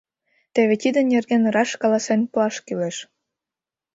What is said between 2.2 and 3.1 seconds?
пуаш кӱлеш.